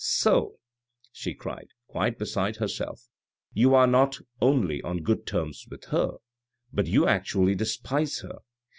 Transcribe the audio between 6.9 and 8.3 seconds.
actually despise